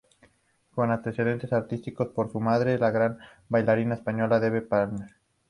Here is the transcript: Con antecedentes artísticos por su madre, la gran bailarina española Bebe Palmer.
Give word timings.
Con 0.73 0.89
antecedentes 0.89 1.53
artísticos 1.53 2.07
por 2.07 2.31
su 2.31 2.39
madre, 2.39 2.79
la 2.79 2.89
gran 2.89 3.19
bailarina 3.49 3.93
española 3.93 4.39
Bebe 4.39 4.63
Palmer. 4.63 5.09